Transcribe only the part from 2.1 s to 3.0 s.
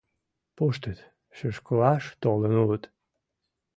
толын улыт!..